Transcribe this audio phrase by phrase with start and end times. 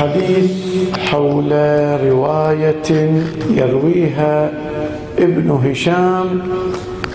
[0.00, 0.50] الحديث
[0.98, 1.52] حول
[2.04, 3.12] رواية
[3.50, 4.50] يرويها
[5.18, 6.42] ابن هشام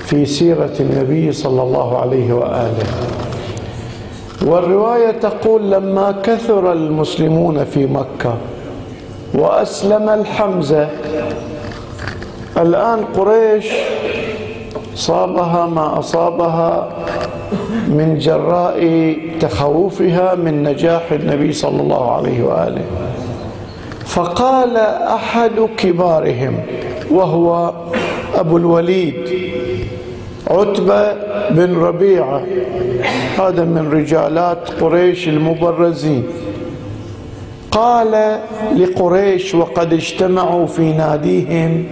[0.06, 2.84] في سيرة النبي صلى الله عليه وآله.
[4.46, 8.38] والرواية تقول لما كثر المسلمون في مكة
[9.34, 10.90] وأسلم الحمزة
[12.58, 13.66] الآن قريش
[14.96, 16.90] صابها ما أصابها
[17.88, 22.86] من جراء تخوفها من نجاح النبي صلى الله عليه وآله.
[24.06, 26.60] فقال أحد كبارهم
[27.12, 27.74] وهو
[28.36, 29.30] أبو الوليد
[30.48, 31.14] عتبة
[31.52, 32.42] بن ربيعة.
[33.40, 36.24] هذا من رجالات قريش المبرزين.
[37.72, 38.40] قال
[38.76, 41.86] لقريش وقد اجتمعوا في ناديهم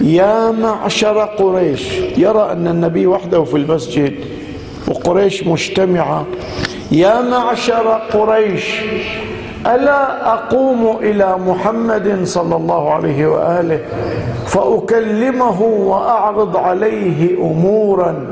[0.00, 1.98] يا معشر قريش.
[2.16, 4.14] يرى أن النبي وحده في المسجد.
[4.88, 6.24] وقريش مجتمعة.
[6.92, 8.80] يا معشر قريش
[9.66, 13.80] ألا أقوم إلى محمد صلى الله عليه وآله
[14.46, 18.26] فأكلمه وأعرض عليه أمورا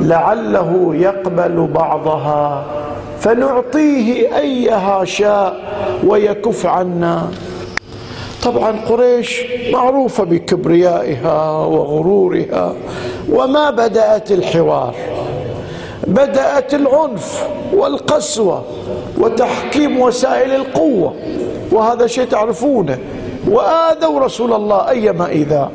[0.00, 2.64] لعله يقبل بعضها
[3.20, 5.60] فنعطيه أيها شاء
[6.06, 7.30] ويكف عنا.
[8.44, 12.74] طبعا قريش معروفة بكبريائها وغرورها
[13.32, 14.94] وما بدأت الحوار.
[16.06, 18.64] بدأت العنف والقسوة
[19.18, 21.14] وتحكيم وسائل القوة
[21.72, 22.98] وهذا شيء تعرفونه.
[23.50, 25.70] وآذوا رسول الله أيما إذا.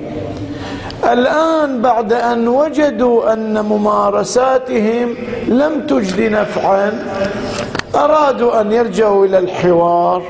[1.11, 5.15] الآن بعد أن وجدوا أن ممارساتهم
[5.47, 7.03] لم تجد نفعا
[7.95, 10.21] أرادوا أن يرجعوا إلى الحوار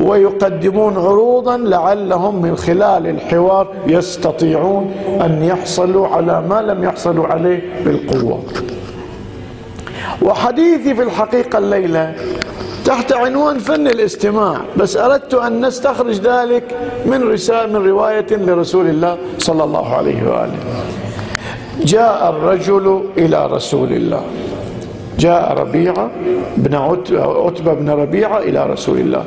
[0.00, 8.42] ويقدمون عروضا لعلهم من خلال الحوار يستطيعون أن يحصلوا على ما لم يحصلوا عليه بالقوة.
[10.22, 12.14] وحديثي في الحقيقة الليلة
[12.84, 16.64] تحت عنوان فن الاستماع بس أردت أن نستخرج ذلك
[17.06, 20.58] من رسالة من رواية لرسول الله صلى الله عليه وآله.
[21.84, 24.22] جاء الرجل إلى رسول الله.
[25.18, 26.10] جاء ربيعة
[26.56, 29.24] بن عتبة بن ربيعة إلى رسول الله.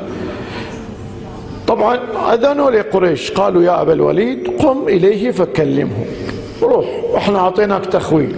[1.66, 1.98] طبعا
[2.32, 6.04] أذنوا لقريش قالوا يا أبا الوليد قم إليه فكلمه.
[6.62, 6.86] روح
[7.16, 8.36] إحنا أعطيناك تخويل.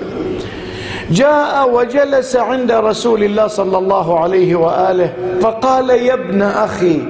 [1.11, 7.03] جاء وجلس عند رسول الله صلى الله عليه وآله فقال يا ابن أخي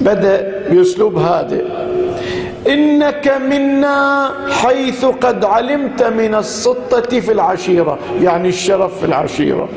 [0.00, 1.64] بدأ بأسلوب هادئ.
[2.68, 9.68] إنك منا حيث قد علمت من السطة في العشيرة يعني الشرف في العشيرة.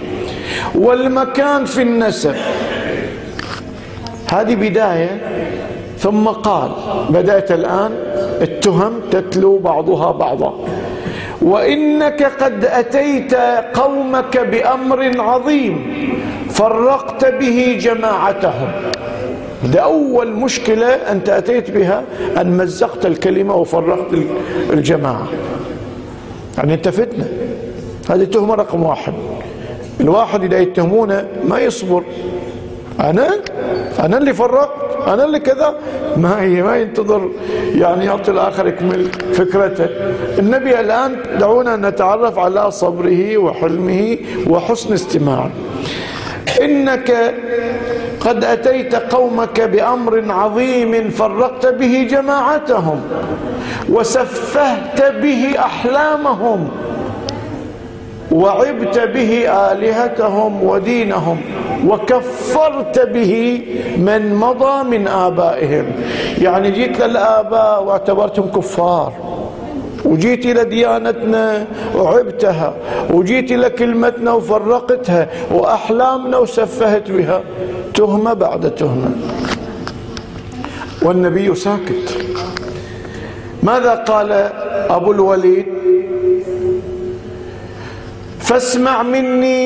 [0.76, 2.36] والمكان في النسب.
[4.32, 5.22] هذه بداية.
[6.00, 6.72] ثم قال
[7.10, 7.92] بدأت الآن
[8.42, 10.54] التهم تتلو بعضها بعضا.
[11.42, 13.34] وإنك قد أتيت
[13.74, 16.06] قومك بأمر عظيم
[16.50, 18.68] فرقت به جماعتهم.
[19.74, 22.04] ده أول مشكلة أنت أتيت بها
[22.42, 24.14] أن مزقت الكلمة وفرقت
[24.74, 25.28] الجماعة.
[26.58, 27.30] يعني أنت فتنة.
[28.10, 29.14] هذه تهمه رقم واحد.
[30.02, 32.04] الواحد إذا يتهمونه ما يصبر.
[33.00, 33.28] أنا؟
[34.00, 35.76] أنا اللي فرقت؟ أنا اللي كذا؟
[36.18, 37.30] ما هي ما ينتظر
[37.76, 39.88] يعني يعطي الآخر يكمل فكرته.
[40.40, 44.18] النبي الآن دعونا نتعرف على صبره وحلمه
[44.48, 45.50] وحسن استماعه.
[46.62, 47.34] إنك
[48.20, 53.02] قد أتيت قومك بأمر عظيم فرقت به جماعتهم
[53.90, 56.70] وسفهت به أحلامهم.
[58.32, 61.42] وعبت به آلهتهم ودينهم
[61.88, 63.62] وكفرت به
[63.98, 65.86] من مضى من آبائهم.
[66.42, 69.14] يعني جيت للآباء واعتبرتهم كفار
[70.06, 71.66] وجيت إلى ديانتنا
[71.96, 72.74] وعبتها
[73.10, 77.42] وجيت إلى كلمتنا وفرقتها وأحلامنا وسفهت بها.
[77.94, 79.12] تهمة بعد تهمة.
[81.02, 82.18] والنبي ساكت.
[83.64, 84.32] ماذا قال
[84.90, 85.66] أبو الوليد؟
[88.46, 89.64] فاسمع مني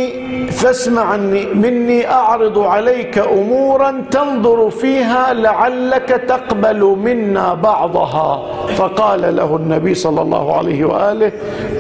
[0.52, 1.18] فاسمع
[1.54, 8.44] مني أعرض عليك امورا تنظر فيها لعلك تقبل منا بعضها.
[8.78, 11.32] فقال له النبي صلى الله عليه وآله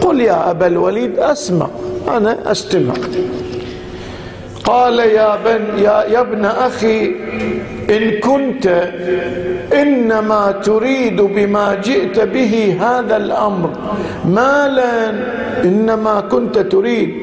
[0.02, 1.68] قل يا أبا الوليد أسمع
[2.08, 2.94] أنا أستمع.
[4.64, 7.16] قال يا بن يا, يا ابن أخي
[7.90, 8.68] إن كنت
[9.74, 13.70] إنما تريد بما جئت به هذا الأمر.
[14.26, 15.10] مالا
[15.64, 17.14] إنما كنت تريد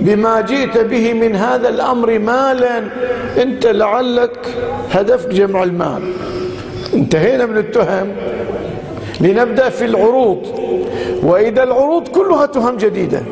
[0.00, 2.84] بما جئت به من هذا الأمر مالا.
[3.42, 4.38] أنت لعلك
[4.90, 6.02] هدفك جمع المال.
[6.94, 8.08] انتهينا من التهم.
[9.20, 10.46] لنبدأ في العروض.
[11.22, 13.22] وإذا العروض كلها تهم جديدة.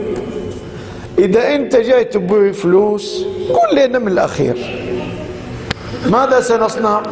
[1.19, 4.84] إذا أنت جاي تبوي فلوس قل لنا من الأخير.
[6.11, 7.03] ماذا سنصنع؟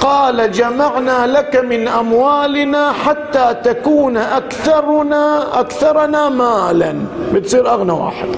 [0.00, 6.94] قال جمعنا لك من أموالنا حتى تكون أكثرنا أكثرنا مالا.
[7.34, 8.28] بتصير أغنى واحد.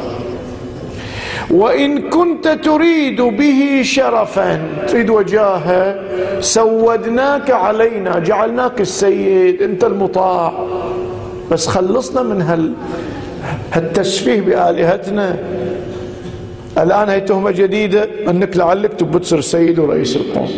[1.50, 6.00] وإن كنت تريد به شرفا تريد وجاهه
[6.40, 10.52] سودناك علينا جعلناك السيد أنت المطاع.
[11.50, 12.72] بس خلصنا من هال
[13.72, 15.36] هالتسفيه بآلهتنا.
[16.78, 18.08] الآن هي تهمة جديدة.
[18.28, 20.50] أنك لعلك تبى تصير سيد ورئيس القوم.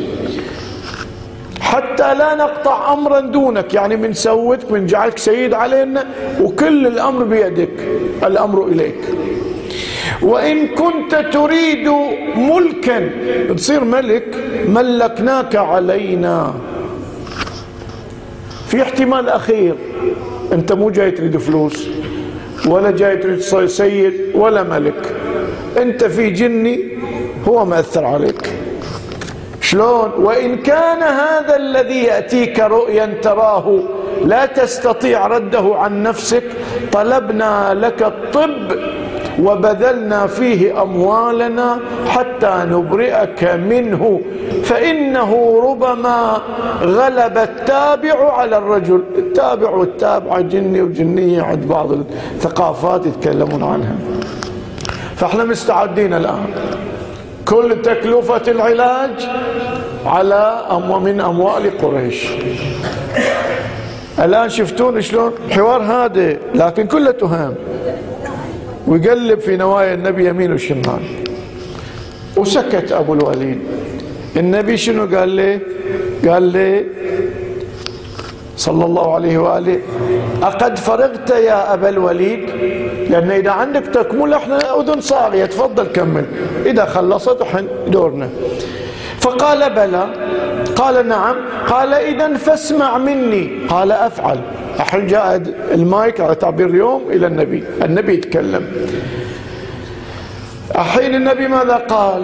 [1.61, 3.75] حتى لا نقطع أمرا دونك.
[3.75, 6.07] يعني من سودك من جعلك سيد علينا
[6.41, 7.71] وكل الأمر بيدك.
[8.25, 9.01] الأمر إليك.
[10.23, 11.89] وإن كنت تريد
[12.37, 13.11] ملكا
[13.55, 14.35] تصير ملك
[14.69, 16.55] ملكناك علينا.
[18.69, 19.75] في احتمال أخير
[20.53, 21.89] أنت مو جاي تريد فلوس
[22.67, 25.15] ولا جاي تريد سيد ولا ملك.
[25.77, 26.81] أنت في جني
[27.49, 28.53] هو مأثر عليك.
[29.61, 33.79] شلون؟ وإن كان هذا الذي يأتيك رؤيا تراه
[34.25, 36.43] لا تستطيع رده عن نفسك
[36.93, 38.79] طلبنا لك الطب
[39.43, 41.79] وبذلنا فيه أموالنا
[42.09, 44.21] حتى نبرئك منه.
[44.65, 46.41] فإنه ربما
[46.83, 49.03] غلب التابع على الرجل.
[49.19, 53.97] التابع والتابع جني وجنية عند بعض الثقافات يتكلمون عنها.
[55.19, 56.47] فاحنا مستعدين الآن.
[57.45, 59.29] كل تكلفة العلاج
[60.07, 60.67] على
[61.03, 62.27] من أموال قريش.
[64.19, 67.55] الآن شفتون شلون؟ حوار هادئ لكن كله تهام
[68.87, 71.03] ويقلب في نوايا النبي يمين وشمال.
[72.37, 73.61] وسكت أبو الوليد.
[74.37, 75.61] النبي شنو قال له
[76.29, 76.85] قال لي
[78.59, 79.81] صلى الله عليه وآله
[80.43, 82.51] أقد فرغت يا أبا الوليد؟
[83.11, 86.27] لأن إذا عندك تكمل إحنا أذن صاغية تفضل كمل.
[86.67, 88.29] إذا خلصت إحنا دورنا.
[89.21, 90.07] فقال بلى.
[90.77, 91.37] قال نعم.
[91.69, 93.51] قال إذا فاسمع مني.
[93.69, 94.41] قال أفعل.
[94.81, 95.43] الحين جاء
[95.75, 97.65] المايك على تعبير اليوم إلى النبي.
[97.83, 98.67] النبي يتكلم.
[100.75, 102.23] الحين النبي ماذا قال؟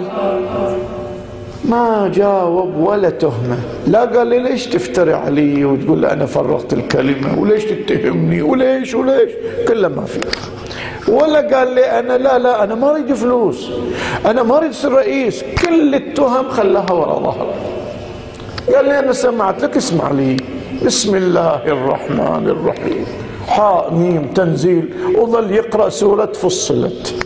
[1.63, 3.57] ما جاوب ولا تهمة.
[3.87, 9.31] لا قال لي ليش تفتري علي وتقول أنا فرغت الكلمة وليش تتهمني وليش وليش؟
[9.67, 10.19] كله ما في.
[11.07, 13.69] ولا قال لي أنا لا لا أنا ما أريد فلوس.
[14.25, 15.43] أنا ما أريد أصير رئيس.
[15.61, 17.53] كل التهم خلاها وراء ظهر
[18.75, 20.37] قال لي أنا سمعت لك اسمع لي.
[20.85, 23.05] بسم الله الرحمن الرحيم.
[23.47, 24.93] حاء ميم تنزيل.
[25.17, 27.24] وظل يقرأ سورة فصلت.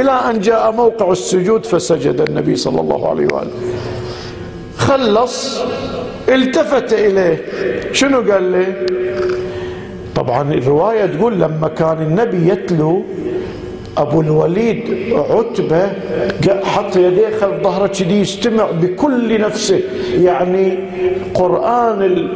[0.00, 3.50] إلى أن جاء موقع السجود فسجد النبي صلى الله عليه وآله.
[4.76, 5.60] خلص
[6.28, 7.36] التفت إليه.
[7.92, 8.66] شنو قال له؟
[10.14, 13.02] طبعا الرواية تقول لما كان النبي يتلو
[13.96, 14.82] أبو الوليد
[15.30, 15.82] عتبة
[16.64, 19.80] حط يديه خلف ظهره كذي يستمع بكل نفسه.
[20.20, 20.78] يعني
[21.34, 22.28] قرآن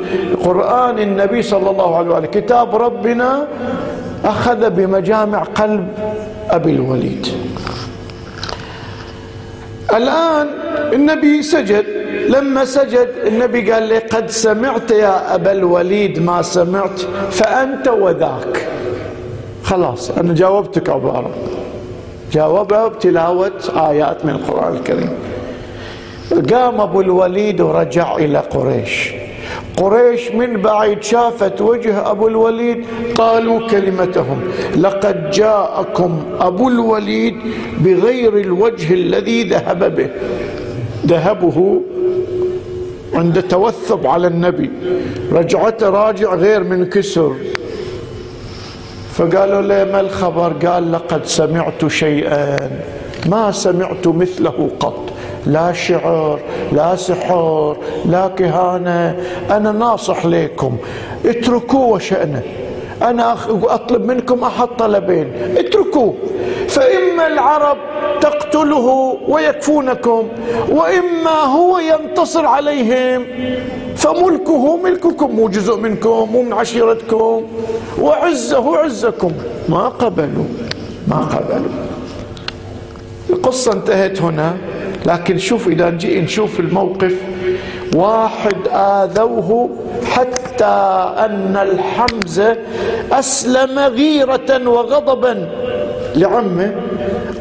[0.44, 3.48] قرآن النبي صلى الله عليه وسلم كتاب ربنا
[4.24, 5.88] أخذ بمجامع قلب
[6.50, 7.26] أبي الوليد.
[9.96, 10.48] الآن
[10.92, 11.84] النبي سجد.
[12.28, 17.00] لما سجد النبي قال لي قد سمعت يا أبا الوليد ما سمعت
[17.30, 18.68] فأنت وذاك.
[19.64, 21.30] خلاص أنا جاوبتك عبارة
[22.32, 25.10] جاوبها بتلاوة آيات من القرآن الكريم.
[26.52, 29.19] قام أبو الوليد ورجع إلى قريش.
[29.80, 32.84] قريش من بعيد شافت وجه أبو الوليد
[33.14, 34.40] قالوا كلمتهم
[34.76, 37.36] لقد جاءكم أبو الوليد
[37.78, 40.08] بغير الوجه الذي ذهب به.
[41.06, 41.80] ذهبه
[43.14, 44.70] عند توثب على النبي.
[45.32, 47.32] رجعته راجع غير من كسر.
[49.12, 52.56] فقالوا له ما الخبر؟ قال لقد سمعت شيئا
[53.26, 55.09] ما سمعت مثله قط.
[55.46, 56.40] لا شعر
[56.72, 59.16] لا سحر لا كهانة.
[59.50, 60.76] أنا ناصح لكم
[61.26, 62.42] اتركوه وشأنه.
[63.02, 66.14] أنا أطلب منكم أحد طلبين اتركوه.
[66.68, 67.76] فإما العرب
[68.20, 70.28] تقتله ويكفونكم
[70.70, 73.24] وإما هو ينتصر عليهم.
[73.96, 77.42] فملكه ملككم مو جزء منكم مو من عشيرتكم.
[78.00, 79.32] وعزه عزكم.
[79.68, 80.44] ما قبلوا
[81.08, 81.70] ما قبلوا.
[83.30, 84.56] القصة انتهت هنا.
[85.06, 87.14] لكن شوف إذا نجي نشوف الموقف
[87.94, 89.70] واحد آذوه
[90.10, 90.64] حتى
[91.18, 92.56] أن الحمزة
[93.12, 95.48] أسلم غيرة وغضبا
[96.16, 96.74] لعمه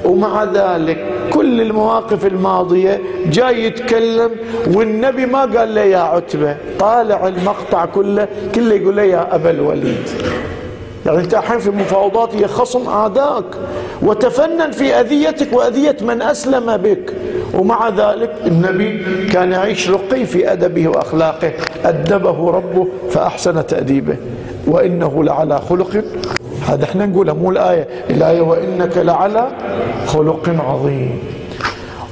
[0.05, 4.31] ومع ذلك كل المواقف الماضية جاي يتكلم
[4.73, 10.09] والنبي ما قال له يا عتبة طالع المقطع كله كله يقول له يا أبا الوليد.
[11.05, 13.45] يعني أنت الحين في مفاوضات هي خصم آذاك
[14.01, 17.13] وتفنن في أذيتك وأذية من أسلم بك.
[17.53, 21.51] ومع ذلك النبي كان يعيش رقي في أدبه وأخلاقه.
[21.85, 24.15] أدبه ربه فأحسن تأديبه.
[24.67, 26.03] وإنه لعلى خلق.
[26.67, 27.87] هذا إحنا نقولها مو الآية.
[28.09, 29.51] الآية وإنك لعلى
[30.07, 31.19] خلق عظيم.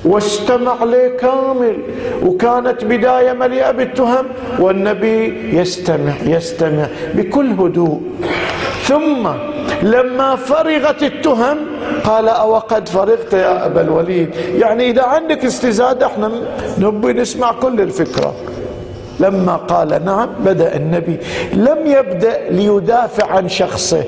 [0.05, 1.77] واستمع لي كامل
[2.25, 4.25] وكانت بداية مليئة بالتهم.
[4.59, 8.01] والنبي يستمع يستمع بكل هدوء.
[8.83, 9.27] ثم
[9.83, 11.57] لما فرغت التهم
[12.07, 14.29] قال أو قد فرغت يا أبا الوليد.
[14.55, 16.31] يعني إذا عندك استزادة إحنا
[16.79, 18.33] نبي نسمع كل الفكرة.
[19.19, 21.17] لما قال نعم بدأ النبي
[21.53, 24.03] لم يبدأ ليدافع عن شخصه.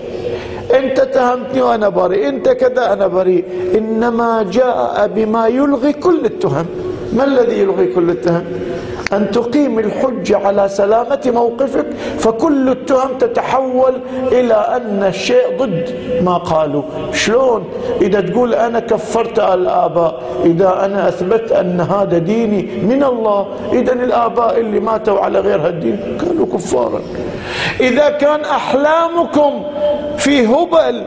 [0.74, 3.46] أنت تهمتني وأنا بريء أنت كذا أنا بريء.
[3.78, 6.66] إنما جاء بما يلغي كل التهم.
[7.14, 8.46] ما الذي يلغي كل التهم؟
[9.14, 11.86] أن تقيم الحجة على سلامة موقفك
[12.20, 13.94] فكل التهم تتحول
[14.32, 15.90] إلى أن الشيء ضد
[16.24, 16.84] ما قالوا.
[17.14, 17.64] شلون؟
[18.02, 24.60] إذا تقول أنا كفرت الآباء إذا أنا أثبت أن هذا ديني من الله إذا الآباء
[24.60, 27.02] اللي ماتوا على غير هالدين كانوا كفارا.
[27.80, 29.64] إذا كان أحلامكم
[30.18, 31.04] في هبل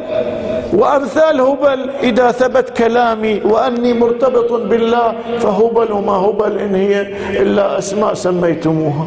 [0.73, 7.01] وأمثال هبل إذا ثبت كلامي وأني مرتبط بالله فهبل وما هبل إن هي
[7.43, 9.07] إلا أسماء سميتموها.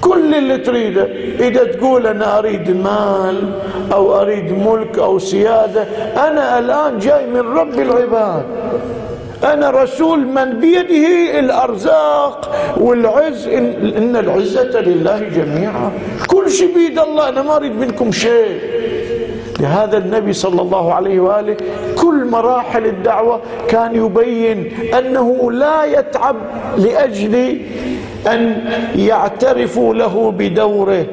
[0.00, 1.08] كل اللي تريده
[1.40, 3.52] إذا تقول أنا أريد مال
[3.92, 5.82] أو أريد ملك أو سيادة
[6.28, 8.44] أنا الآن جاي من رب العباد.
[9.44, 15.90] أنا رسول من بيده الأرزاق والعز إن, إن العزة لله جميعا.
[16.26, 18.60] كل شيء بيد الله أنا ما أريد منكم شيء.
[19.60, 21.56] لهذا النبي صلى الله عليه وآله
[21.98, 26.36] كل مراحل الدعوة كان يبين أنه لا يتعب
[26.78, 27.34] لأجل
[28.26, 28.56] أن
[28.96, 31.06] يعترفوا له بدوره.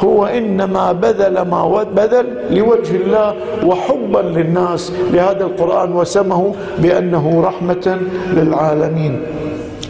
[0.00, 4.92] هو إنما بذل ما بذل لوجه الله وحبا للناس.
[5.12, 7.98] لهذا القرآن وسمه بأنه رحمة
[8.32, 9.20] للعالمين.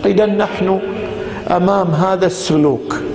[0.05, 0.81] اذا نحن
[1.51, 3.06] أمام هذا السلوك.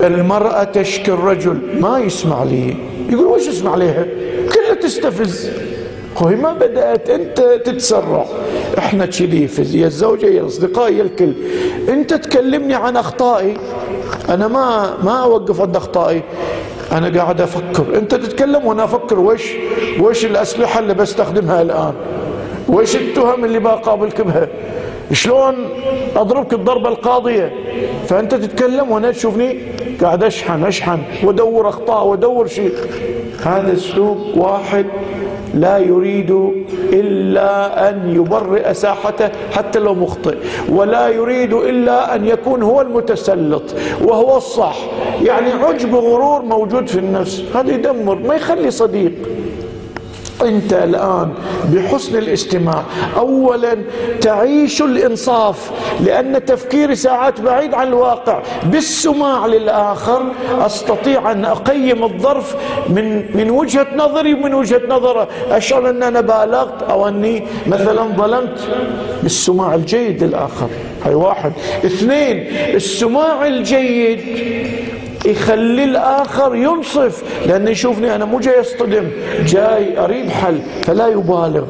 [0.00, 1.58] المرأة تشكي الرجل.
[1.80, 2.76] ما يسمع لي.
[3.10, 4.06] يقول وش اسمع عليها
[4.54, 5.50] كلها تستفز.
[6.16, 8.26] هو ما بدأت أنت تتسرع.
[8.78, 9.48] إحنا كذي
[9.80, 11.32] يا الزوجة يا الأصدقاء يا الكل.
[11.88, 13.56] أنت تكلمني عن أخطائي.
[14.28, 16.22] أنا ما ما أوقف عند أخطائي.
[16.92, 17.84] أنا قاعد أفكر.
[17.94, 19.20] أنت تتكلم وأنا أفكر.
[19.20, 19.52] وش
[20.00, 21.92] وش الأسلحة اللي بستخدمها الآن؟
[22.68, 24.48] وش التهم اللي بقابلك بها
[25.12, 25.54] شلون
[26.16, 27.52] أضربك الضربة القاضية؟
[28.06, 29.58] فأنت تتكلم وأنا تشوفني
[30.00, 32.72] قاعد أشحن أشحن وأدور أخطاء وأدور شيء.
[33.44, 34.86] هذا اسلوب واحد
[35.54, 36.52] لا يريد
[36.92, 40.36] إلا أن يبرئ ساحته حتى لو مخطئ
[40.68, 43.62] ولا يريد إلا أن يكون هو المتسلط
[44.04, 44.76] وهو الصح.
[45.22, 47.42] يعني عجب غرور موجود في النفس.
[47.54, 49.12] هذا يدمر ما يخلي صديق.
[50.46, 51.34] أنت الآن
[51.72, 52.82] بحسن الاستماع.
[53.16, 53.78] اولا
[54.20, 58.42] تعيش الإنصاف لأن تفكيري ساعات بعيد عن الواقع.
[58.64, 60.22] بالسماع للآخر
[60.58, 62.56] أستطيع أن أقيم الظرف
[62.88, 65.28] من من وجهة نظري ومن وجهة نظرة.
[65.50, 68.58] أشعر أن أنا بالغت أو أني مثلا ظلمت.
[69.22, 70.68] بالسماع الجيد للآخر.
[71.04, 71.52] هاي واحد.
[71.84, 74.20] اثنين السماع الجيد
[75.26, 79.10] يخلي الآخر ينصف لأنه يشوفني أنا مو جاي أصطدم
[79.46, 81.64] جاي أريد حل فلا يبالغ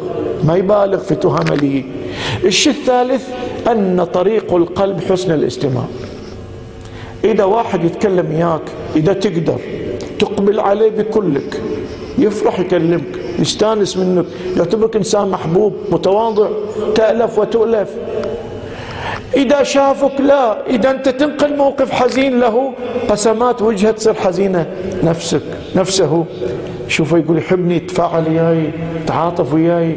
[0.44, 1.84] ما يبالغ في تهمة لي.
[2.44, 3.28] الشيء الثالث
[3.70, 5.84] أن طريق القلب حسن الاستماع.
[7.25, 8.62] إذا واحد يتكلم إياك
[8.96, 9.58] إذا تقدر
[10.18, 11.62] تقبل عليه بكلك
[12.18, 13.04] يفرح يكلمك
[13.38, 14.25] يستانس منك
[14.56, 16.48] يعتبرك إنسان محبوب متواضع
[16.94, 17.88] تألف وتؤلف.
[19.35, 22.73] إذا شافك لا إذا أنت تنقل موقف حزين له
[23.09, 24.66] قسمات وجهه تصير حزينة.
[25.02, 25.42] نفسك
[25.76, 26.25] نفسه.
[26.88, 28.71] شوفه يقول يحبني يتفاعل وياي
[29.06, 29.97] تعاطف وياي.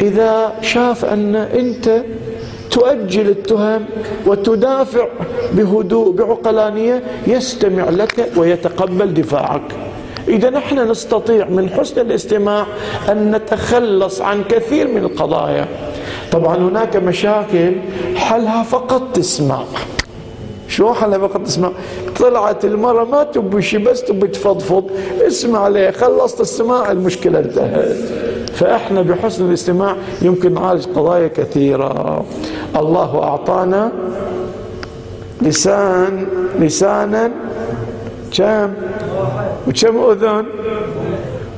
[0.00, 2.02] إذا شاف أن أنت
[2.70, 3.84] تؤجل التهم
[4.26, 5.08] وتدافع
[5.52, 9.62] بهدوء بعقلانية يستمع لك ويتقبل دفاعك.
[10.28, 12.66] إذا نحن نستطيع من حسن الاستماع
[13.08, 15.68] أن نتخلص عن كثير من القضايا.
[16.34, 17.72] طبعا هناك مشاكل
[18.16, 19.62] حلها فقط تسمع.
[20.68, 21.72] شو حلها فقط تسمع؟
[22.18, 24.84] طلعت المرة ما تبي شي بس تبي تفضفض.
[25.26, 27.96] اسمع ليه؟ خلصت السماع المشكلة انتهت.
[28.54, 32.24] فإحنا بحسن الاستماع يمكن نعالج قضايا كثيرة.
[32.76, 33.92] الله أعطانا
[35.42, 36.26] لسان
[36.60, 37.30] لسانا
[38.32, 38.72] كم؟
[39.68, 40.46] وكم أذن؟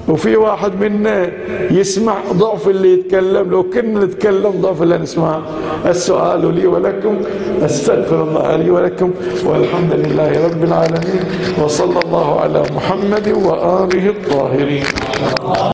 [0.09, 1.31] وفي واحد منا
[1.71, 5.41] يسمع ضعف اللي يتكلم لو كنا نتكلم ضعف اللي نسمع.
[5.87, 7.17] السؤال لي ولكم
[7.63, 9.11] أستغفر الله لي ولكم
[9.45, 11.25] والحمد لله رب العالمين
[11.63, 14.85] وصلى الله على محمد وآله الطاهرين.